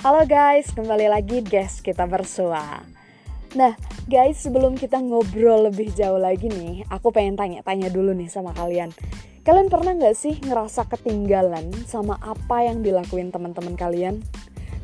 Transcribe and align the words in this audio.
Halo 0.00 0.24
guys, 0.24 0.72
kembali 0.72 1.12
lagi 1.12 1.44
guys 1.44 1.84
kita 1.84 2.08
bersua. 2.08 2.80
Nah 3.52 3.76
guys, 4.08 4.40
sebelum 4.40 4.72
kita 4.72 4.96
ngobrol 4.96 5.68
lebih 5.68 5.92
jauh 5.92 6.16
lagi 6.16 6.48
nih, 6.48 6.88
aku 6.88 7.12
pengen 7.12 7.36
tanya-tanya 7.36 7.92
dulu 7.92 8.16
nih 8.16 8.32
sama 8.32 8.56
kalian. 8.56 8.96
Kalian 9.44 9.68
pernah 9.68 9.92
nggak 9.92 10.16
sih 10.16 10.40
ngerasa 10.40 10.88
ketinggalan 10.88 11.68
sama 11.84 12.16
apa 12.24 12.64
yang 12.64 12.80
dilakuin 12.80 13.28
teman-teman 13.28 13.76
kalian? 13.76 14.24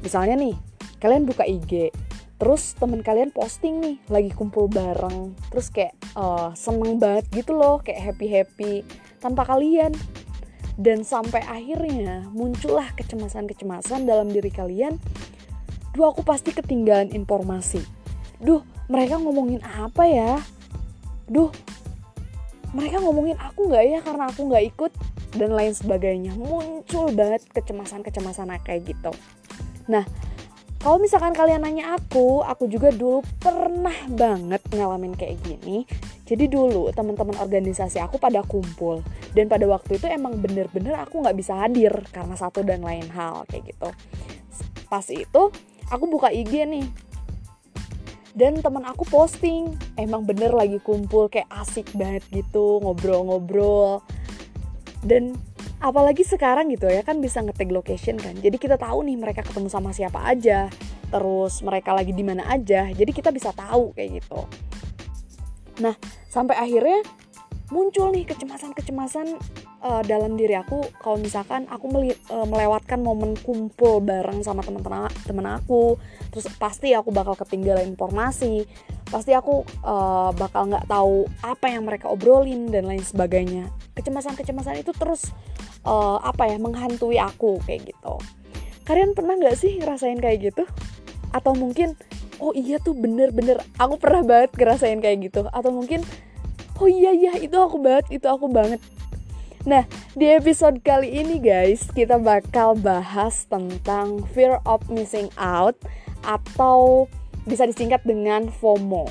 Misalnya 0.04 0.36
nih, 0.36 0.52
kalian 1.00 1.24
buka 1.24 1.48
IG, 1.48 1.96
terus 2.36 2.76
teman 2.76 3.00
kalian 3.00 3.32
posting 3.32 3.80
nih 3.80 3.96
lagi 4.12 4.28
kumpul 4.36 4.68
bareng, 4.68 5.32
terus 5.48 5.72
kayak 5.72 5.96
uh, 6.12 6.52
seneng 6.52 7.00
banget 7.00 7.24
gitu 7.32 7.56
loh, 7.56 7.80
kayak 7.80 8.12
happy 8.12 8.28
happy 8.28 8.72
tanpa 9.24 9.48
kalian 9.48 9.96
dan 10.76 11.02
sampai 11.02 11.40
akhirnya 11.44 12.28
muncullah 12.36 12.92
kecemasan-kecemasan 12.96 14.04
dalam 14.04 14.28
diri 14.28 14.52
kalian. 14.52 15.00
Duh 15.96 16.12
aku 16.12 16.20
pasti 16.20 16.52
ketinggalan 16.52 17.12
informasi. 17.16 17.80
Duh 18.36 18.60
mereka 18.92 19.16
ngomongin 19.16 19.64
apa 19.64 20.04
ya? 20.04 20.36
Duh 21.24 21.48
mereka 22.76 23.00
ngomongin 23.00 23.40
aku 23.40 23.72
nggak 23.72 23.84
ya 23.88 23.98
karena 24.04 24.24
aku 24.28 24.40
nggak 24.52 24.64
ikut? 24.76 24.92
Dan 25.36 25.52
lain 25.56 25.72
sebagainya. 25.72 26.36
Muncul 26.36 27.12
banget 27.12 27.44
kecemasan-kecemasan 27.56 28.52
kayak 28.60 28.92
gitu. 28.92 29.12
Nah 29.88 30.04
kalau 30.86 31.00
misalkan 31.00 31.32
kalian 31.32 31.64
nanya 31.64 31.96
aku 31.96 32.44
aku 32.44 32.68
juga 32.68 32.92
dulu 32.92 33.24
pernah 33.42 33.96
banget 34.06 34.60
ngalamin 34.70 35.16
kayak 35.18 35.40
gini 35.42 35.82
jadi 36.26 36.50
dulu 36.50 36.90
teman-teman 36.90 37.38
organisasi 37.38 38.02
aku 38.02 38.18
pada 38.18 38.42
kumpul. 38.42 38.98
Dan 39.30 39.46
pada 39.46 39.62
waktu 39.70 40.02
itu 40.02 40.10
emang 40.10 40.42
bener-bener 40.42 40.98
aku 40.98 41.22
nggak 41.22 41.38
bisa 41.38 41.54
hadir 41.54 41.94
karena 42.10 42.34
satu 42.34 42.66
dan 42.66 42.82
lain 42.82 43.06
hal 43.14 43.46
kayak 43.46 43.70
gitu. 43.70 43.88
Pas 44.90 45.06
itu 45.06 45.42
aku 45.86 46.04
buka 46.10 46.34
IG 46.34 46.66
nih. 46.66 46.86
Dan 48.34 48.58
teman 48.58 48.82
aku 48.90 49.06
posting. 49.06 49.78
Emang 49.94 50.26
bener 50.26 50.50
lagi 50.50 50.82
kumpul 50.82 51.30
kayak 51.30 51.46
asik 51.62 51.94
banget 51.94 52.26
gitu 52.34 52.82
ngobrol-ngobrol. 52.82 54.02
Dan 55.06 55.38
apalagi 55.78 56.26
sekarang 56.26 56.74
gitu 56.74 56.90
ya 56.90 57.06
kan 57.06 57.22
bisa 57.22 57.38
ngetek 57.38 57.70
location 57.70 58.18
kan. 58.18 58.34
Jadi 58.34 58.58
kita 58.58 58.74
tahu 58.74 59.06
nih 59.06 59.14
mereka 59.14 59.46
ketemu 59.46 59.70
sama 59.70 59.94
siapa 59.94 60.26
aja. 60.26 60.66
Terus 61.06 61.62
mereka 61.62 61.94
lagi 61.94 62.10
di 62.10 62.26
mana 62.26 62.50
aja. 62.50 62.90
Jadi 62.90 63.14
kita 63.14 63.30
bisa 63.30 63.54
tahu 63.54 63.94
kayak 63.94 64.26
gitu 64.26 64.42
Nah, 65.82 65.94
sampai 66.28 66.56
akhirnya 66.56 67.04
muncul 67.74 68.14
nih 68.14 68.22
kecemasan-kecemasan 68.30 69.26
uh, 69.82 70.02
dalam 70.06 70.38
diri 70.38 70.54
aku 70.54 70.86
kalau 71.02 71.18
misalkan 71.18 71.66
aku 71.66 71.90
meli 71.90 72.14
uh, 72.30 72.46
melewatkan 72.46 73.02
momen 73.02 73.34
kumpul 73.42 73.98
bareng 73.98 74.38
sama 74.46 74.62
teman-teman 74.62 75.10
teman 75.26 75.50
aku 75.50 75.98
terus 76.30 76.46
pasti 76.62 76.94
aku 76.94 77.10
bakal 77.10 77.34
ketinggalan 77.34 77.90
informasi 77.90 78.70
pasti 79.06 79.34
aku 79.34 79.62
uh, 79.86 80.34
bakal 80.34 80.66
nggak 80.66 80.86
tahu 80.90 81.30
apa 81.42 81.66
yang 81.70 81.86
mereka 81.86 82.10
obrolin 82.10 82.68
dan 82.74 82.90
lain 82.90 83.02
sebagainya. 83.02 83.70
Kecemasan-kecemasan 83.94 84.82
itu 84.82 84.90
terus 84.90 85.30
uh, 85.86 86.18
apa 86.20 86.50
ya 86.50 86.58
menghantui 86.58 87.18
aku 87.22 87.62
kayak 87.64 87.94
gitu. 87.94 88.14
Kalian 88.82 89.14
pernah 89.14 89.38
nggak 89.38 89.56
sih 89.58 89.78
ngerasain 89.78 90.18
kayak 90.18 90.50
gitu? 90.50 90.66
Atau 91.30 91.54
mungkin 91.54 91.94
oh 92.40 92.52
iya 92.56 92.76
tuh 92.82 92.96
bener-bener 92.96 93.60
aku 93.80 93.96
pernah 94.00 94.22
banget 94.22 94.54
ngerasain 94.56 95.00
kayak 95.00 95.30
gitu 95.30 95.48
atau 95.50 95.70
mungkin 95.72 96.04
oh 96.80 96.88
iya 96.88 97.12
iya 97.12 97.32
itu 97.40 97.56
aku 97.56 97.80
banget 97.80 98.06
itu 98.12 98.26
aku 98.28 98.48
banget 98.50 98.80
Nah, 99.66 99.82
di 100.14 100.30
episode 100.30 100.78
kali 100.78 101.10
ini 101.10 101.42
guys, 101.42 101.90
kita 101.90 102.22
bakal 102.22 102.78
bahas 102.78 103.50
tentang 103.50 104.22
fear 104.30 104.62
of 104.62 104.78
missing 104.86 105.26
out 105.34 105.74
atau 106.22 107.10
bisa 107.50 107.66
disingkat 107.66 107.98
dengan 108.06 108.46
FOMO. 108.46 109.10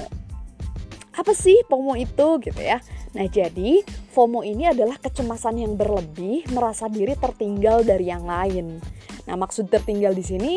Apa 1.11 1.35
sih 1.35 1.59
FOMO 1.67 1.99
itu 1.99 2.39
gitu 2.39 2.61
ya? 2.63 2.79
Nah, 3.19 3.27
jadi 3.27 3.83
FOMO 4.15 4.47
ini 4.47 4.71
adalah 4.71 4.95
kecemasan 4.95 5.59
yang 5.59 5.75
berlebih, 5.75 6.47
merasa 6.55 6.87
diri 6.87 7.19
tertinggal 7.19 7.83
dari 7.83 8.07
yang 8.07 8.23
lain. 8.23 8.79
Nah, 9.27 9.35
maksud 9.35 9.67
tertinggal 9.67 10.15
di 10.15 10.23
sini 10.23 10.53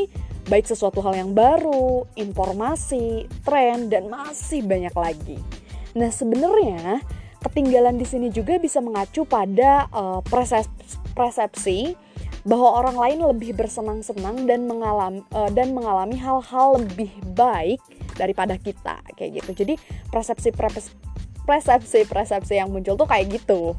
baik 0.49 0.65
sesuatu 0.65 1.05
hal 1.05 1.15
yang 1.15 1.33
baru, 1.37 2.09
informasi, 2.17 3.29
tren, 3.45 3.93
dan 3.93 4.09
masih 4.09 4.65
banyak 4.65 4.93
lagi. 4.97 5.39
Nah, 5.95 6.09
sebenarnya 6.09 7.05
ketinggalan 7.45 8.01
di 8.01 8.07
sini 8.09 8.29
juga 8.35 8.59
bisa 8.59 8.83
mengacu 8.83 9.23
pada 9.29 9.87
uh, 9.95 10.21
persepsi 11.15 11.95
bahwa 12.49 12.81
orang 12.81 12.97
lain 12.97 13.19
lebih 13.29 13.53
bersenang-senang 13.55 14.49
dan 14.49 14.65
mengalami 14.65 15.21
uh, 15.37 15.53
dan 15.53 15.77
mengalami 15.77 16.17
hal-hal 16.17 16.81
lebih 16.81 17.13
baik 17.37 17.79
daripada 18.17 18.57
kita 18.57 19.05
kayak 19.15 19.45
gitu. 19.45 19.65
Jadi 19.65 19.75
persepsi 20.09 20.51
persepsi 21.45 22.01
persepsi 22.09 22.55
yang 22.57 22.73
muncul 22.73 22.97
tuh 22.97 23.09
kayak 23.09 23.37
gitu. 23.37 23.77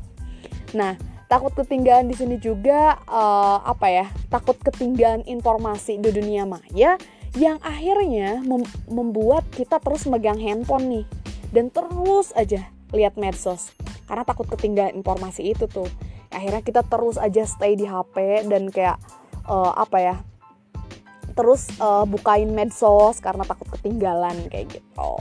Nah, 0.78 0.94
takut 1.29 1.53
ketinggalan 1.53 2.09
di 2.09 2.17
sini 2.17 2.35
juga 2.41 2.97
uh, 3.06 3.62
apa 3.62 3.88
ya 3.88 4.06
takut 4.34 4.57
ketinggalan 4.57 5.22
informasi 5.29 6.01
di 6.01 6.09
dunia 6.09 6.50
maya 6.50 6.97
yang 7.38 7.62
akhirnya 7.62 8.41
mem 8.41 8.66
membuat 8.90 9.45
kita 9.53 9.78
terus 9.78 10.09
megang 10.09 10.41
handphone 10.41 10.90
nih 10.90 11.06
dan 11.53 11.69
terus 11.69 12.34
aja 12.34 12.66
lihat 12.90 13.16
medsos. 13.16 13.73
Karena 14.09 14.25
takut 14.25 14.50
ketinggalan 14.50 14.97
informasi 14.97 15.53
itu 15.53 15.69
tuh. 15.69 15.85
Akhirnya 16.34 16.66
kita 16.66 16.81
terus 16.81 17.22
aja 17.22 17.46
stay 17.46 17.78
di 17.78 17.85
HP 17.85 18.50
dan 18.50 18.73
kayak 18.73 18.97
uh, 19.46 19.73
apa 19.78 19.97
ya 19.97 20.16
terus 21.38 21.72
uh, 21.79 22.03
bukain 22.03 22.51
medsos 22.51 23.22
karena 23.23 23.47
takut 23.47 23.69
ketinggalan 23.78 24.35
kayak 24.51 24.81
gitu 24.81 25.11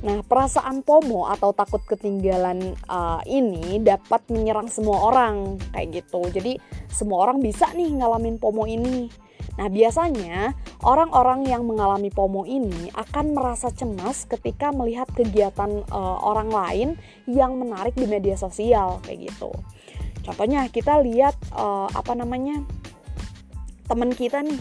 Nah, 0.00 0.24
perasaan 0.24 0.80
FOMO 0.80 1.28
atau 1.28 1.52
takut 1.52 1.84
ketinggalan 1.84 2.72
uh, 2.88 3.20
ini 3.28 3.76
dapat 3.84 4.24
menyerang 4.32 4.72
semua 4.72 5.12
orang 5.12 5.60
kayak 5.76 6.04
gitu. 6.04 6.24
Jadi 6.32 6.56
semua 6.88 7.28
orang 7.28 7.44
bisa 7.44 7.68
nih 7.76 8.00
ngalamin 8.00 8.40
FOMO 8.40 8.64
ini. 8.64 9.12
Nah, 9.60 9.68
biasanya 9.68 10.56
orang-orang 10.88 11.44
yang 11.44 11.68
mengalami 11.68 12.08
FOMO 12.08 12.48
ini 12.48 12.88
akan 12.96 13.36
merasa 13.36 13.68
cemas 13.68 14.24
ketika 14.24 14.72
melihat 14.72 15.04
kegiatan 15.12 15.84
uh, 15.92 16.16
orang 16.24 16.48
lain 16.48 16.88
yang 17.28 17.60
menarik 17.60 17.92
di 17.92 18.08
media 18.08 18.40
sosial 18.40 19.04
kayak 19.04 19.28
gitu. 19.28 19.52
Contohnya 20.24 20.64
kita 20.72 21.00
lihat 21.04 21.36
uh, 21.52 21.92
apa 21.92 22.16
namanya 22.16 22.64
teman 23.84 24.16
kita 24.16 24.40
nih 24.40 24.56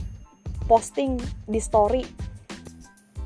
posting 0.68 1.16
di 1.47 1.63
story 1.63 2.03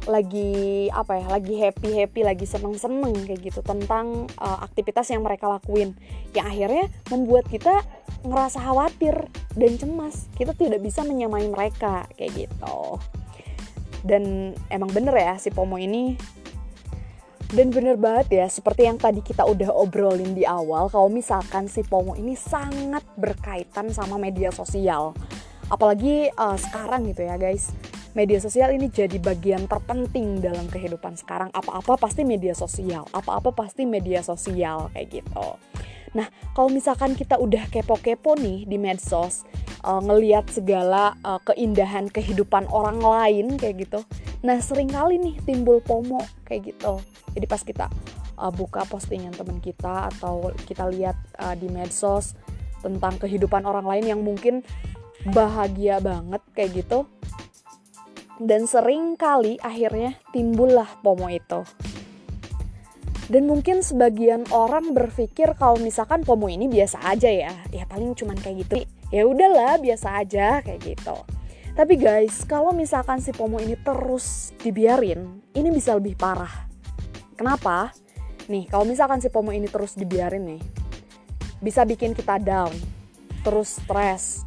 lagi 0.03 0.87
apa 0.91 1.19
ya 1.23 1.27
lagi 1.31 1.55
happy 1.55 1.89
happy 1.95 2.21
lagi 2.27 2.43
seneng 2.43 2.75
seneng 2.75 3.15
kayak 3.23 3.39
gitu 3.39 3.59
tentang 3.63 4.27
uh, 4.39 4.59
aktivitas 4.63 5.07
yang 5.11 5.23
mereka 5.23 5.47
lakuin. 5.47 5.95
Yang 6.35 6.45
akhirnya 6.51 6.85
membuat 7.07 7.45
kita 7.47 7.83
ngerasa 8.23 8.59
khawatir 8.59 9.15
dan 9.55 9.71
cemas. 9.79 10.27
Kita 10.35 10.51
tidak 10.55 10.83
bisa 10.83 11.07
menyamai 11.07 11.47
mereka 11.47 12.07
kayak 12.15 12.47
gitu. 12.47 12.99
Dan 14.03 14.55
emang 14.67 14.91
bener 14.91 15.15
ya 15.15 15.35
si 15.39 15.51
Pomo 15.51 15.79
ini. 15.79 16.15
Dan 17.53 17.69
bener 17.69 18.01
banget 18.01 18.43
ya 18.43 18.45
seperti 18.49 18.89
yang 18.89 18.97
tadi 18.97 19.21
kita 19.21 19.45
udah 19.45 19.69
obrolin 19.77 20.33
di 20.33 20.41
awal 20.41 20.89
kalau 20.89 21.05
misalkan 21.05 21.69
si 21.69 21.85
Pomo 21.85 22.17
ini 22.17 22.33
sangat 22.33 23.05
berkaitan 23.13 23.93
sama 23.93 24.17
media 24.17 24.49
sosial. 24.49 25.13
Apalagi 25.69 26.33
uh, 26.33 26.57
sekarang 26.57 27.07
gitu 27.07 27.23
ya 27.23 27.37
guys 27.37 27.71
media 28.13 28.37
sosial 28.37 28.73
ini 28.73 28.89
jadi 28.89 29.17
bagian 29.17 29.65
terpenting 29.65 30.41
dalam 30.41 30.69
kehidupan 30.69 31.17
sekarang. 31.17 31.49
Apa-apa 31.53 31.97
pasti 31.97 32.21
media 32.21 32.53
sosial, 32.53 33.09
apa-apa 33.09 33.53
pasti 33.53 33.89
media 33.89 34.21
sosial 34.21 34.93
kayak 34.93 35.21
gitu. 35.21 35.47
Nah, 36.13 36.29
kalau 36.53 36.69
misalkan 36.69 37.17
kita 37.17 37.41
udah 37.41 37.65
kepo-kepo 37.73 38.37
nih 38.37 38.69
di 38.69 38.77
medsos, 38.77 39.41
uh, 39.81 39.97
ngeliat 39.97 40.45
segala 40.53 41.17
uh, 41.25 41.41
keindahan 41.41 42.05
kehidupan 42.05 42.69
orang 42.69 43.01
lain 43.01 43.57
kayak 43.57 43.89
gitu. 43.89 44.05
Nah, 44.45 44.61
sering 44.61 44.93
kali 44.93 45.17
nih 45.17 45.35
timbul 45.41 45.81
FOMO 45.81 46.21
kayak 46.45 46.69
gitu. 46.69 47.01
Jadi 47.33 47.45
pas 47.49 47.61
kita 47.65 47.89
uh, 48.37 48.53
buka 48.53 48.85
postingan 48.85 49.33
teman 49.33 49.57
kita 49.57 50.13
atau 50.13 50.53
kita 50.69 50.85
lihat 50.93 51.17
uh, 51.41 51.57
di 51.57 51.65
medsos 51.65 52.37
tentang 52.85 53.17
kehidupan 53.17 53.65
orang 53.65 53.89
lain 53.89 54.05
yang 54.05 54.21
mungkin 54.21 54.61
bahagia 55.31 56.03
banget 56.03 56.43
kayak 56.51 56.83
gitu 56.83 57.07
dan 58.43 58.67
sering 58.67 59.15
kali 59.15 59.55
akhirnya 59.63 60.19
timbullah 60.35 60.87
FOMO 60.99 61.31
itu. 61.31 61.63
Dan 63.31 63.47
mungkin 63.47 63.79
sebagian 63.79 64.43
orang 64.51 64.91
berpikir 64.91 65.55
kalau 65.55 65.79
misalkan 65.79 66.27
FOMO 66.27 66.51
ini 66.51 66.67
biasa 66.67 66.99
aja 67.07 67.31
ya, 67.31 67.55
ya 67.71 67.87
paling 67.87 68.11
cuman 68.13 68.35
kayak 68.35 68.67
gitu. 68.67 68.83
Ya 69.15 69.23
udahlah, 69.23 69.79
biasa 69.79 70.19
aja 70.19 70.59
kayak 70.59 70.83
gitu. 70.83 71.15
Tapi 71.73 71.97
guys, 71.97 72.43
kalau 72.45 72.69
misalkan 72.75 73.23
si 73.23 73.31
FOMO 73.33 73.57
ini 73.63 73.79
terus 73.79 74.51
dibiarin, 74.59 75.41
ini 75.55 75.69
bisa 75.71 75.95
lebih 75.95 76.19
parah. 76.19 76.69
Kenapa? 77.33 77.95
Nih, 78.51 78.67
kalau 78.67 78.83
misalkan 78.83 79.23
si 79.23 79.31
FOMO 79.31 79.55
ini 79.55 79.71
terus 79.71 79.95
dibiarin 79.95 80.43
nih, 80.43 80.61
bisa 81.63 81.87
bikin 81.87 82.11
kita 82.11 82.37
down, 82.43 82.75
terus 83.41 83.79
stres, 83.79 84.43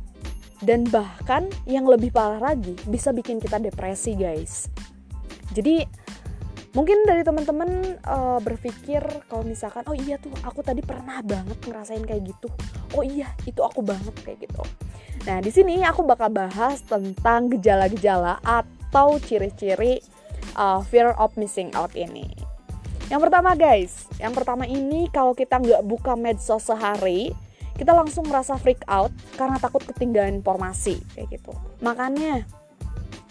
dan 0.65 0.89
bahkan 0.89 1.49
yang 1.69 1.85
lebih 1.85 2.15
parah 2.15 2.41
lagi 2.41 2.73
bisa 2.89 3.13
bikin 3.13 3.37
kita 3.43 3.61
depresi 3.61 4.17
guys. 4.17 4.73
Jadi 5.53 5.85
mungkin 6.73 7.09
dari 7.09 7.25
teman-teman 7.25 8.01
uh, 8.05 8.41
berpikir 8.41 9.01
kalau 9.29 9.45
misalkan 9.45 9.85
oh 9.89 9.97
iya 9.97 10.21
tuh 10.21 10.33
aku 10.45 10.61
tadi 10.61 10.81
pernah 10.85 11.21
banget 11.21 11.57
ngerasain 11.65 12.05
kayak 12.05 12.25
gitu. 12.25 12.49
Oh 12.97 13.05
iya 13.05 13.33
itu 13.45 13.61
aku 13.61 13.85
banget 13.85 14.13
kayak 14.25 14.49
gitu. 14.49 14.63
Nah 15.29 15.41
di 15.41 15.51
sini 15.53 15.85
aku 15.85 16.05
bakal 16.05 16.33
bahas 16.33 16.81
tentang 16.85 17.53
gejala-gejala 17.53 18.41
atau 18.45 19.21
ciri-ciri 19.21 20.01
uh, 20.57 20.81
fear 20.85 21.13
of 21.21 21.37
missing 21.37 21.69
out 21.77 21.93
ini. 21.93 22.33
Yang 23.07 23.31
pertama 23.31 23.55
guys. 23.55 24.09
Yang 24.19 24.33
pertama 24.43 24.65
ini 24.67 25.07
kalau 25.13 25.37
kita 25.37 25.61
nggak 25.61 25.83
buka 25.87 26.19
medsos 26.19 26.67
sehari 26.67 27.31
kita 27.77 27.93
langsung 27.93 28.25
merasa 28.27 28.57
freak 28.57 28.81
out 28.89 29.13
karena 29.37 29.61
takut 29.61 29.85
ketinggalan 29.85 30.41
informasi 30.41 30.97
kayak 31.13 31.41
gitu. 31.41 31.53
Makanya 31.85 32.49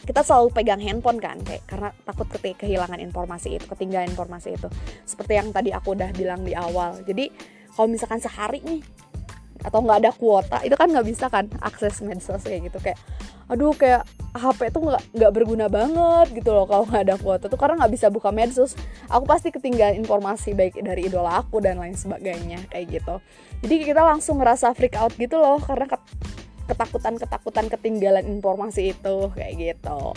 kita 0.06 0.22
selalu 0.22 0.54
pegang 0.54 0.78
handphone 0.78 1.18
kan 1.18 1.42
kayak 1.42 1.66
karena 1.66 1.90
takut 2.06 2.30
kehilangan 2.30 3.02
informasi 3.02 3.58
itu 3.58 3.66
ketinggalan 3.66 4.14
informasi 4.14 4.54
itu. 4.54 4.70
Seperti 5.02 5.34
yang 5.42 5.50
tadi 5.50 5.74
aku 5.74 5.98
udah 5.98 6.14
bilang 6.14 6.46
di 6.46 6.54
awal. 6.54 7.02
Jadi 7.02 7.34
kalau 7.74 7.90
misalkan 7.90 8.22
sehari 8.22 8.62
nih 8.62 8.80
atau 9.66 9.82
nggak 9.82 9.98
ada 10.06 10.12
kuota 10.14 10.58
itu 10.62 10.78
kan 10.78 10.88
nggak 10.94 11.08
bisa 11.10 11.26
kan 11.28 11.50
akses 11.60 12.06
medsos 12.06 12.46
kayak 12.46 12.70
gitu. 12.70 12.78
Kayak 12.80 13.02
aduh 13.50 13.74
kayak 13.74 14.06
HP 14.36 14.70
tuh 14.70 14.82
nggak 14.86 15.02
nggak 15.18 15.32
berguna 15.34 15.66
banget 15.66 16.28
gitu 16.38 16.54
loh 16.54 16.70
kalau 16.70 16.86
nggak 16.86 17.04
ada 17.10 17.16
kuota 17.18 17.46
tuh. 17.50 17.58
Karena 17.58 17.82
nggak 17.84 17.94
bisa 17.98 18.08
buka 18.14 18.30
medsos 18.30 18.78
aku 19.10 19.26
pasti 19.26 19.50
ketinggalan 19.50 19.98
informasi 19.98 20.54
baik 20.54 20.78
dari 20.86 21.10
idola 21.10 21.42
aku 21.42 21.60
dan 21.60 21.82
lain 21.82 21.98
sebagainya 21.98 22.62
kayak 22.70 23.02
gitu. 23.02 23.18
Jadi 23.66 23.76
kita 23.90 24.06
langsung 24.06 24.38
ngerasa 24.38 24.72
freak 24.78 24.94
out 24.96 25.18
gitu 25.18 25.42
loh 25.42 25.58
karena 25.58 25.90
ketakutan 26.66 27.16
ketakutan 27.22 27.66
ketinggalan 27.70 28.26
informasi 28.26 28.94
itu 28.94 29.16
kayak 29.34 29.54
gitu. 29.58 30.14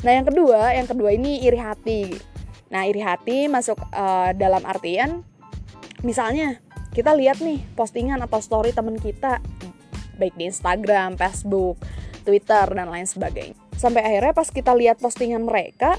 Nah 0.00 0.12
yang 0.16 0.26
kedua 0.26 0.72
yang 0.72 0.88
kedua 0.88 1.12
ini 1.12 1.44
iri 1.44 1.60
hati. 1.60 2.16
Nah 2.72 2.88
iri 2.88 3.04
hati 3.04 3.46
masuk 3.46 3.76
uh, 3.92 4.32
dalam 4.32 4.64
artian 4.64 5.20
misalnya 6.00 6.56
kita 6.90 7.14
lihat 7.14 7.38
nih 7.38 7.62
postingan 7.78 8.18
atau 8.22 8.42
story 8.42 8.74
temen 8.74 8.98
kita 8.98 9.38
baik 10.18 10.36
di 10.36 10.50
Instagram, 10.50 11.16
Facebook, 11.16 11.80
Twitter 12.26 12.66
dan 12.68 12.92
lain 12.92 13.08
sebagainya. 13.08 13.56
Sampai 13.78 14.04
akhirnya 14.04 14.36
pas 14.36 14.48
kita 14.52 14.76
lihat 14.76 15.00
postingan 15.00 15.48
mereka, 15.48 15.96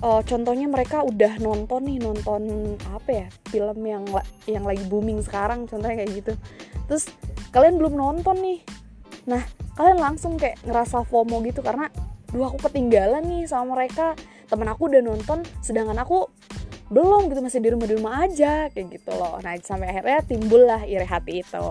uh, 0.00 0.24
contohnya 0.24 0.64
mereka 0.64 1.04
udah 1.04 1.36
nonton 1.36 1.84
nih 1.84 1.98
nonton 2.00 2.42
apa 2.88 3.10
ya 3.12 3.26
film 3.52 3.78
yang 3.84 4.08
yang 4.48 4.64
lagi 4.64 4.82
booming 4.88 5.20
sekarang 5.20 5.68
contohnya 5.68 6.00
kayak 6.00 6.24
gitu. 6.24 6.32
Terus 6.88 7.12
kalian 7.52 7.76
belum 7.76 7.94
nonton 7.98 8.40
nih, 8.40 8.58
nah 9.28 9.44
kalian 9.76 10.00
langsung 10.00 10.40
kayak 10.40 10.56
ngerasa 10.64 11.04
FOMO 11.04 11.44
gitu 11.44 11.60
karena 11.60 11.92
duh 12.32 12.44
aku 12.44 12.60
ketinggalan 12.68 13.24
nih 13.24 13.44
sama 13.48 13.76
mereka 13.76 14.12
temen 14.48 14.68
aku 14.68 14.88
udah 14.88 15.00
nonton 15.00 15.44
sedangkan 15.64 15.96
aku 16.00 16.28
belum 16.88 17.28
gitu 17.28 17.40
masih 17.44 17.60
di 17.60 17.68
rumah 17.72 17.86
di 17.86 17.94
rumah 18.00 18.14
aja 18.24 18.72
kayak 18.72 18.86
gitu 19.00 19.12
loh. 19.12 19.36
Nah 19.44 19.56
sampai 19.60 19.92
akhirnya 19.92 20.24
timbullah 20.24 20.80
iri 20.88 21.04
hati 21.04 21.44
itu. 21.44 21.66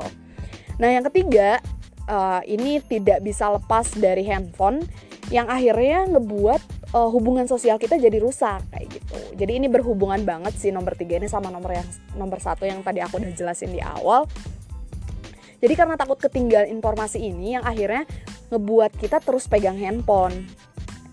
Nah 0.77 0.89
yang 0.93 1.05
ketiga 1.09 1.57
uh, 2.05 2.41
ini 2.45 2.77
tidak 2.85 3.25
bisa 3.25 3.49
lepas 3.49 3.97
dari 3.97 4.21
handphone 4.29 4.85
yang 5.27 5.49
akhirnya 5.51 6.07
ngebuat 6.07 6.61
uh, 6.95 7.09
hubungan 7.11 7.49
sosial 7.49 7.75
kita 7.75 7.99
jadi 7.99 8.21
rusak 8.21 8.63
kayak 8.71 8.87
gitu. 8.93 9.17
Jadi 9.35 9.59
ini 9.59 9.67
berhubungan 9.67 10.23
banget 10.23 10.55
sih 10.55 10.71
nomor 10.71 10.95
tiga 10.95 11.19
ini 11.19 11.27
sama 11.27 11.51
nomor 11.51 11.75
yang 11.75 11.87
nomor 12.15 12.39
satu 12.39 12.63
yang 12.63 12.79
tadi 12.85 13.03
aku 13.03 13.19
udah 13.19 13.33
jelasin 13.35 13.73
di 13.73 13.81
awal. 13.83 14.29
Jadi 15.57 15.73
karena 15.73 15.97
takut 15.97 16.21
ketinggalan 16.21 16.69
informasi 16.69 17.17
ini 17.17 17.57
yang 17.57 17.65
akhirnya 17.65 18.05
ngebuat 18.53 18.93
kita 19.01 19.17
terus 19.19 19.49
pegang 19.49 19.75
handphone. 19.75 20.45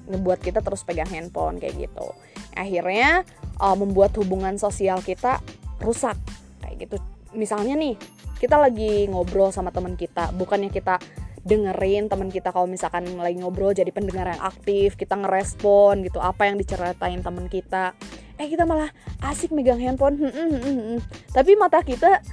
Ngebuat 0.04 0.44
kita 0.44 0.60
terus 0.60 0.84
pegang 0.84 1.08
handphone 1.08 1.56
kayak 1.56 1.88
gitu. 1.88 2.12
Akhirnya 2.52 3.24
uh, 3.60 3.76
membuat 3.76 4.14
hubungan 4.18 4.56
sosial 4.56 5.02
kita 5.02 5.38
rusak. 5.82 6.16
Kayak 6.62 6.88
gitu. 6.88 6.96
Misalnya 7.34 7.74
nih 7.74 7.94
kita 8.38 8.58
lagi 8.58 9.06
ngobrol 9.10 9.50
sama 9.50 9.70
teman 9.74 9.94
kita. 9.98 10.32
Bukannya 10.34 10.70
kita 10.70 10.98
dengerin 11.44 12.08
teman 12.08 12.32
kita 12.32 12.56
kalau 12.56 12.64
misalkan 12.64 13.04
lagi 13.20 13.36
ngobrol 13.36 13.76
jadi 13.76 13.92
pendengar 13.92 14.32
yang 14.32 14.40
aktif 14.40 14.96
kita 14.96 15.14
ngerespon 15.18 16.02
gitu. 16.06 16.18
Apa 16.18 16.48
yang 16.48 16.56
diceritain 16.56 17.20
teman 17.20 17.46
kita. 17.50 17.92
Eh 18.40 18.50
kita 18.50 18.66
malah 18.66 18.90
asik 19.22 19.54
megang 19.54 19.78
handphone. 19.78 20.18
Hmm, 20.18 20.32
hmm, 20.32 20.50
hmm, 20.58 20.78
hmm. 20.80 20.98
tapi 21.30 21.54
mata 21.54 21.84
kita 21.84 22.24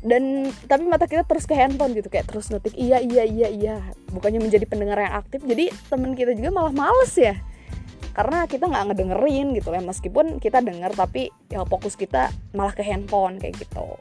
dan 0.00 0.48
tapi 0.64 0.88
mata 0.88 1.04
kita 1.04 1.28
terus 1.28 1.44
ke 1.44 1.52
handphone 1.52 1.92
gitu. 1.92 2.08
Kayak 2.08 2.30
terus 2.30 2.48
ngetik 2.48 2.72
iya 2.78 3.02
iya 3.02 3.24
iya 3.26 3.48
iya. 3.50 3.76
Bukannya 4.12 4.40
menjadi 4.40 4.64
pendengar 4.64 5.02
yang 5.02 5.14
aktif 5.18 5.44
jadi 5.44 5.68
teman 5.92 6.16
kita 6.16 6.32
juga 6.32 6.50
malah 6.54 6.72
males 6.72 7.12
ya 7.16 7.36
karena 8.20 8.44
kita 8.44 8.68
nggak 8.68 8.92
ngedengerin 8.92 9.56
gitu 9.56 9.72
ya 9.72 9.80
meskipun 9.80 10.36
kita 10.44 10.60
denger 10.60 10.92
tapi 10.92 11.32
ya 11.48 11.64
fokus 11.64 11.96
kita 11.96 12.28
malah 12.52 12.76
ke 12.76 12.84
handphone 12.84 13.40
kayak 13.40 13.56
gitu. 13.56 13.96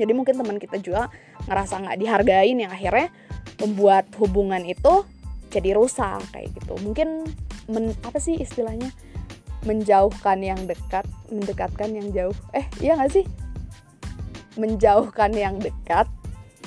Jadi 0.00 0.16
mungkin 0.16 0.40
teman 0.40 0.56
kita 0.56 0.80
juga 0.80 1.12
ngerasa 1.44 1.84
nggak 1.84 2.00
dihargain 2.00 2.64
yang 2.64 2.72
akhirnya 2.72 3.12
membuat 3.60 4.08
hubungan 4.16 4.64
itu 4.64 5.04
jadi 5.52 5.76
rusak 5.76 6.24
kayak 6.32 6.56
gitu. 6.56 6.80
Mungkin 6.80 7.28
men, 7.68 7.92
apa 8.08 8.16
sih 8.16 8.40
istilahnya? 8.40 8.88
Menjauhkan 9.68 10.40
yang 10.40 10.64
dekat 10.64 11.04
mendekatkan 11.28 11.92
yang 11.92 12.08
jauh. 12.08 12.36
Eh 12.56 12.64
iya 12.80 12.96
nggak 12.96 13.20
sih? 13.20 13.28
Menjauhkan 14.56 15.36
yang 15.36 15.60
dekat 15.60 16.08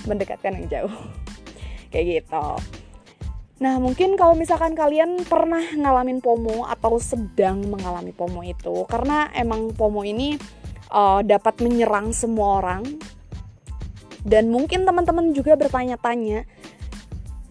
mendekatkan 0.05 0.53
yang 0.53 0.69
jauh. 0.69 0.93
Kayak 1.89 2.21
gitu 2.21 2.76
Nah, 3.57 3.81
mungkin 3.81 4.13
kalau 4.13 4.37
misalkan 4.37 4.77
kalian 4.77 5.25
pernah 5.25 5.65
ngalamin 5.73 6.21
FOMO 6.21 6.69
atau 6.69 7.01
sedang 7.01 7.65
mengalami 7.65 8.13
FOMO 8.13 8.45
itu, 8.45 8.85
karena 8.85 9.33
emang 9.33 9.73
FOMO 9.73 10.05
ini 10.05 10.37
uh, 10.93 11.25
dapat 11.25 11.57
menyerang 11.65 12.13
semua 12.13 12.61
orang, 12.61 12.85
dan 14.21 14.53
mungkin 14.53 14.85
teman-teman 14.85 15.33
juga 15.33 15.57
bertanya-tanya, 15.57 16.45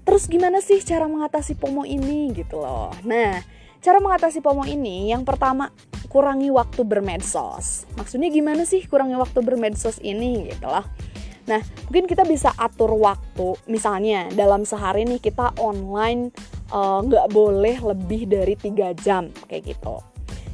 terus 0.06 0.30
gimana 0.30 0.62
sih 0.62 0.78
cara 0.86 1.10
mengatasi 1.10 1.58
FOMO 1.58 1.82
ini 1.82 2.30
gitu 2.38 2.62
loh. 2.62 2.94
Nah, 3.02 3.42
cara 3.82 3.98
mengatasi 3.98 4.38
FOMO 4.38 4.62
ini 4.62 5.10
yang 5.10 5.26
pertama 5.26 5.74
kurangi 6.06 6.54
waktu 6.54 6.86
bermedsos. 6.86 7.82
Maksudnya 7.98 8.30
gimana 8.30 8.62
sih 8.62 8.86
kurangi 8.86 9.18
waktu 9.18 9.42
bermedsos 9.42 9.98
ini 10.06 10.54
gitu 10.54 10.70
loh. 10.70 10.86
Nah, 11.46 11.62
mungkin 11.86 12.10
kita 12.10 12.26
bisa 12.26 12.50
atur 12.58 12.94
waktu. 12.98 13.54
Misalnya, 13.70 14.26
dalam 14.34 14.66
sehari 14.66 15.06
nih 15.06 15.22
kita 15.22 15.54
online 15.62 16.34
eh, 16.70 16.98
nggak 17.06 17.26
uh, 17.26 17.32
boleh 17.32 17.76
lebih 17.78 18.26
dari 18.26 18.54
tiga 18.58 18.90
jam 18.98 19.30
kayak 19.46 19.74
gitu. 19.74 20.02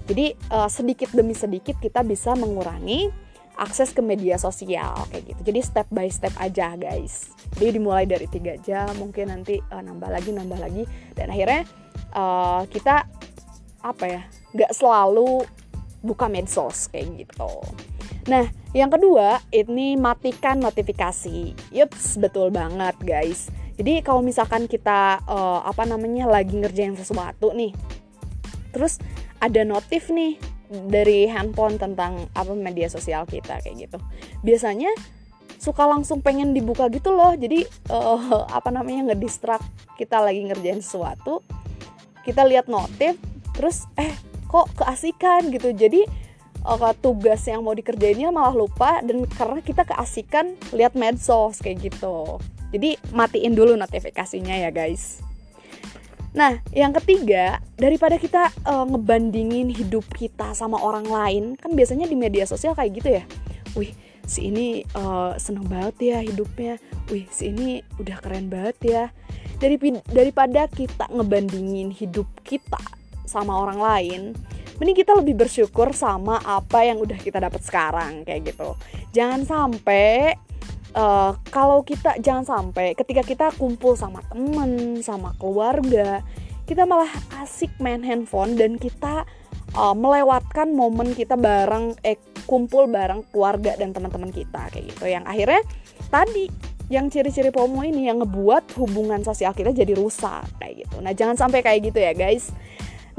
Jadi 0.02 0.34
uh, 0.52 0.68
sedikit 0.68 1.08
demi 1.14 1.32
sedikit 1.32 1.78
kita 1.78 2.02
bisa 2.04 2.34
mengurangi 2.36 3.08
akses 3.56 3.92
ke 3.92 4.02
media 4.02 4.36
sosial 4.36 5.06
kayak 5.08 5.32
gitu. 5.32 5.40
Jadi 5.52 5.60
step 5.62 5.88
by 5.88 6.08
step 6.10 6.34
aja 6.40 6.74
guys. 6.76 7.32
Jadi 7.56 7.80
dimulai 7.80 8.04
dari 8.08 8.26
tiga 8.28 8.56
jam, 8.60 8.90
mungkin 8.98 9.30
nanti 9.30 9.60
uh, 9.60 9.80
nambah 9.80 10.10
lagi, 10.10 10.34
nambah 10.34 10.58
lagi, 10.58 10.84
dan 11.14 11.30
akhirnya 11.30 11.62
uh, 12.12 12.64
kita 12.68 13.06
apa 13.82 14.04
ya, 14.04 14.22
nggak 14.52 14.72
selalu 14.74 15.46
buka 16.02 16.26
medsos 16.26 16.90
kayak 16.90 17.24
gitu. 17.24 17.50
Nah, 18.30 18.46
yang 18.72 18.88
kedua, 18.88 19.42
ini 19.50 19.98
matikan 19.98 20.62
notifikasi. 20.62 21.52
Yups, 21.74 22.22
betul 22.22 22.54
banget 22.54 22.94
guys. 23.02 23.50
Jadi 23.76 24.04
kalau 24.04 24.22
misalkan 24.22 24.70
kita 24.70 25.18
uh, 25.26 25.64
apa 25.66 25.82
namanya 25.88 26.30
lagi 26.30 26.54
ngerjain 26.54 26.94
sesuatu 26.94 27.50
nih, 27.56 27.74
terus 28.70 29.02
ada 29.42 29.66
notif 29.66 30.12
nih 30.12 30.38
dari 30.70 31.28
handphone 31.28 31.76
tentang 31.76 32.30
apa 32.32 32.52
media 32.54 32.86
sosial 32.86 33.26
kita 33.26 33.58
kayak 33.60 33.88
gitu. 33.90 33.98
Biasanya 34.46 34.92
suka 35.58 35.86
langsung 35.86 36.22
pengen 36.22 36.54
dibuka 36.54 36.86
gitu 36.88 37.10
loh. 37.10 37.34
Jadi 37.34 37.66
uh, 37.90 38.46
apa 38.58 38.70
namanya 38.70 39.12
ngedistract 39.12 39.66
kita 39.98 40.22
lagi 40.22 40.46
ngerjain 40.46 40.78
sesuatu, 40.78 41.42
kita 42.22 42.46
lihat 42.46 42.70
notif, 42.70 43.18
terus 43.52 43.84
eh 43.98 44.14
kok 44.46 44.68
keasikan 44.78 45.50
gitu. 45.50 45.74
Jadi 45.74 46.21
uh, 46.64 46.94
tugas 46.98 47.42
yang 47.46 47.62
mau 47.62 47.74
dikerjainnya 47.74 48.30
malah 48.30 48.54
lupa 48.54 49.02
dan 49.02 49.26
karena 49.26 49.60
kita 49.62 49.82
keasikan 49.86 50.54
lihat 50.74 50.94
medsos 50.94 51.58
kayak 51.58 51.92
gitu 51.92 52.38
jadi 52.72 52.96
matiin 53.12 53.52
dulu 53.52 53.76
notifikasinya 53.76 54.56
ya 54.62 54.70
guys 54.72 55.22
Nah, 56.32 56.64
yang 56.72 56.96
ketiga, 56.96 57.60
daripada 57.76 58.16
kita 58.16 58.48
uh, 58.64 58.88
ngebandingin 58.88 59.68
hidup 59.68 60.08
kita 60.16 60.56
sama 60.56 60.80
orang 60.80 61.04
lain, 61.04 61.44
kan 61.60 61.76
biasanya 61.76 62.08
di 62.08 62.16
media 62.16 62.48
sosial 62.48 62.72
kayak 62.72 62.92
gitu 62.96 63.08
ya. 63.20 63.24
Wih, 63.76 63.92
si 64.24 64.48
ini 64.48 64.80
uh, 64.96 65.36
seneng 65.36 65.68
banget 65.68 66.16
ya 66.16 66.18
hidupnya. 66.24 66.80
Wih, 67.12 67.28
si 67.28 67.52
ini 67.52 67.84
udah 68.00 68.16
keren 68.24 68.48
banget 68.48 68.76
ya. 68.80 69.04
Dari 69.60 69.76
daripada 70.08 70.66
kita 70.72 71.04
ngebandingin 71.12 71.92
hidup 71.92 72.26
kita 72.40 72.80
sama 73.28 73.52
orang 73.52 73.78
lain, 73.78 74.22
mending 74.82 74.98
kita 74.98 75.14
lebih 75.14 75.38
bersyukur 75.38 75.94
sama 75.94 76.42
apa 76.42 76.82
yang 76.82 76.98
udah 76.98 77.14
kita 77.14 77.38
dapat 77.38 77.62
sekarang 77.62 78.26
kayak 78.26 78.50
gitu 78.50 78.74
jangan 79.14 79.46
sampai 79.46 80.34
uh, 80.98 81.38
kalau 81.54 81.86
kita 81.86 82.18
jangan 82.18 82.42
sampai 82.42 82.98
ketika 82.98 83.22
kita 83.22 83.46
kumpul 83.54 83.94
sama 83.94 84.26
temen 84.26 84.98
sama 85.06 85.38
keluarga 85.38 86.26
kita 86.66 86.82
malah 86.82 87.10
asik 87.38 87.70
main 87.78 88.02
handphone 88.02 88.58
dan 88.58 88.74
kita 88.74 89.22
uh, 89.78 89.94
melewatkan 89.94 90.74
momen 90.74 91.14
kita 91.14 91.38
bareng 91.38 91.94
eh 92.02 92.18
kumpul 92.50 92.90
bareng 92.90 93.22
keluarga 93.30 93.78
dan 93.78 93.94
teman-teman 93.94 94.34
kita 94.34 94.66
kayak 94.74 94.90
gitu 94.90 95.06
yang 95.06 95.22
akhirnya 95.30 95.62
tadi 96.10 96.50
yang 96.90 97.08
ciri-ciri 97.08 97.48
FOMO 97.48 97.86
ini 97.88 98.10
yang 98.10 98.20
ngebuat 98.20 98.76
hubungan 98.76 99.24
sosial 99.24 99.56
kita 99.56 99.72
jadi 99.72 99.96
rusak 99.96 100.44
kayak 100.60 100.84
gitu. 100.84 101.00
Nah, 101.00 101.16
jangan 101.16 101.40
sampai 101.40 101.64
kayak 101.64 101.88
gitu 101.88 101.96
ya, 101.96 102.12
guys. 102.12 102.52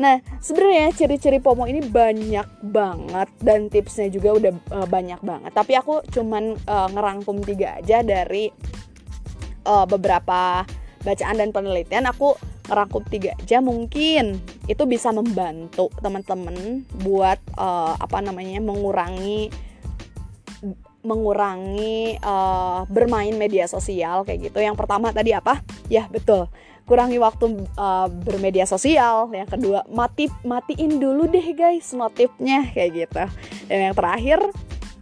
Nah, 0.03 0.19
sebenarnya 0.43 0.91
ciri-ciri 0.91 1.39
FOMO 1.39 1.63
ini 1.63 1.79
banyak 1.79 2.59
banget 2.59 3.29
dan 3.39 3.71
tipsnya 3.71 4.11
juga 4.11 4.35
udah 4.35 4.53
uh, 4.75 4.87
banyak 4.91 5.23
banget. 5.23 5.51
Tapi 5.55 5.79
aku 5.79 6.03
cuman 6.11 6.59
uh, 6.67 6.91
ngerangkum 6.91 7.39
tiga 7.39 7.79
aja 7.79 8.03
dari 8.03 8.51
uh, 9.63 9.87
beberapa 9.87 10.67
bacaan 11.07 11.39
dan 11.39 11.55
penelitian. 11.55 12.03
Aku 12.11 12.35
ngerangkum 12.67 13.07
tiga 13.07 13.31
aja 13.39 13.63
mungkin 13.63 14.43
itu 14.67 14.83
bisa 14.83 15.15
membantu 15.15 15.87
teman-teman 16.03 16.83
buat 17.03 17.39
uh, 17.55 17.95
apa 17.95 18.19
namanya 18.19 18.59
mengurangi 18.59 19.51
mengurangi 21.03 22.17
uh, 22.23 22.87
bermain 22.87 23.35
media 23.35 23.67
sosial 23.67 24.23
kayak 24.23 24.49
gitu. 24.49 24.63
Yang 24.63 24.79
pertama 24.79 25.11
tadi 25.11 25.35
apa? 25.35 25.59
Ya 25.91 26.07
betul, 26.07 26.47
kurangi 26.87 27.19
waktu 27.19 27.67
uh, 27.75 28.07
bermedia 28.09 28.63
sosial. 28.63 29.27
Yang 29.35 29.59
kedua 29.59 29.83
mati 29.91 30.31
matiin 30.47 30.97
dulu 30.97 31.27
deh 31.27 31.53
guys 31.53 31.91
notifnya 31.91 32.71
kayak 32.71 32.91
gitu. 33.07 33.23
Dan 33.67 33.91
yang 33.91 33.95
terakhir 33.95 34.39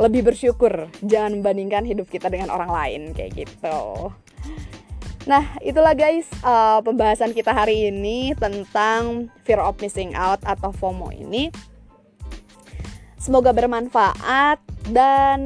lebih 0.02 0.34
bersyukur, 0.34 0.90
jangan 1.06 1.38
membandingkan 1.38 1.86
hidup 1.86 2.10
kita 2.10 2.26
dengan 2.34 2.50
orang 2.50 2.74
lain 2.74 3.02
kayak 3.14 3.46
gitu. 3.46 4.10
Nah, 5.30 5.54
itulah 5.62 5.94
guys 5.94 6.26
uh, 6.42 6.82
pembahasan 6.82 7.38
kita 7.38 7.54
hari 7.54 7.94
ini 7.94 8.34
tentang 8.34 9.30
fear 9.46 9.62
of 9.62 9.78
missing 9.78 10.18
out 10.18 10.42
atau 10.42 10.74
FOMO 10.74 11.14
ini. 11.14 11.54
Semoga 13.22 13.54
bermanfaat 13.54 14.58
dan 14.90 15.46